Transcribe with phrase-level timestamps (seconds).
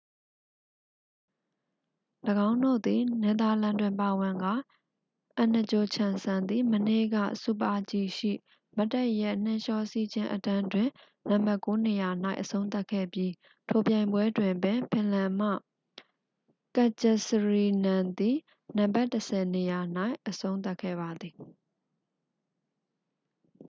[2.47, 4.53] ၎င်းတို့သည် နယ်သာလန် တွင်ပါဝင်ကာ
[5.35, 8.31] အန်နဂျိုချမ်စန် သည် မနေ့က super-g ရှိ
[8.75, 10.87] မတ်တပ်ရပ်နှင်းလျှောစီးခြင်းအတန်းတွင်
[11.29, 12.09] နံပါတ်ကိုးနေရာ၌
[12.41, 13.31] အဆုံးသတ်ခဲ့ပြီး
[13.69, 15.49] ထိုပြိုင်ပွဲတွင်ပင် ဖင်လန် မှ
[16.75, 18.37] ကတ်ဂျစရီနန် သည်
[18.77, 19.79] နံပါတ်တစ်ဆယ်နေရာ၌
[20.29, 21.35] အဆုံးသတ်ခဲ့ပါသည်